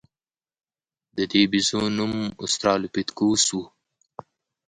د 1.15 1.17
دې 1.31 1.41
بیزو 1.51 1.81
نوم 1.97 2.13
اوسترالوپیتکوس 2.43 3.43
و. 3.57 3.59